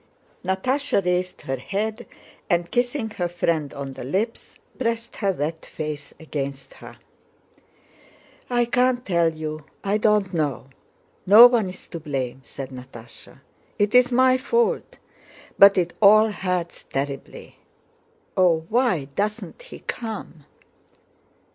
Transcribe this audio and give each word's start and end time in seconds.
Natásha 0.43 1.05
raised 1.05 1.41
her 1.41 1.57
head 1.57 2.07
and, 2.49 2.71
kissing 2.71 3.11
her 3.11 3.27
friend 3.27 3.71
on 3.75 3.93
the 3.93 4.03
lips, 4.03 4.55
pressed 4.79 5.17
her 5.17 5.31
wet 5.31 5.63
face 5.63 6.11
against 6.19 6.73
her. 6.73 6.97
"I 8.49 8.65
can't 8.65 9.05
tell 9.05 9.31
you, 9.31 9.63
I 9.83 9.99
don't 9.99 10.33
know. 10.33 10.69
No 11.27 11.45
one's 11.45 11.87
to 11.89 11.99
blame," 11.99 12.41
said 12.43 12.71
Natásha—"It's 12.71 14.11
my 14.11 14.39
fault. 14.39 14.97
But 15.59 15.77
it 15.77 15.93
all 16.01 16.31
hurts 16.31 16.81
terribly. 16.81 17.57
Oh, 18.35 18.65
why 18.69 19.05
doesn't 19.15 19.61
he 19.61 19.81
come?..." 19.81 20.45